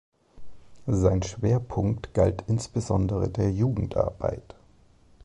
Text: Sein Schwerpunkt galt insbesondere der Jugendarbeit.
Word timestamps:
Sein 0.87 1.21
Schwerpunkt 1.21 2.15
galt 2.15 2.45
insbesondere 2.47 3.29
der 3.29 3.51
Jugendarbeit. 3.51 4.55